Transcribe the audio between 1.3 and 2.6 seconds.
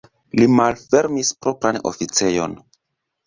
propran oficejon.